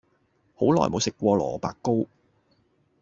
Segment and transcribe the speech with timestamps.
[0.55, 2.07] 好耐無食過蘿蔔糕